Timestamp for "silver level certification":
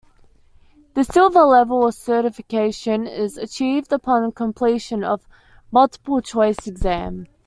1.03-3.05